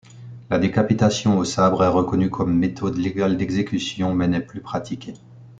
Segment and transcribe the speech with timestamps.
[0.49, 5.13] La décapitation au sabre est reconnue comme méthode légale d'exécution mais n'est plus pratiquée.